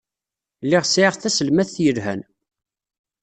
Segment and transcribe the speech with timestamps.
[0.65, 2.21] Lliɣ sɛiɣ taselmadt yelhan.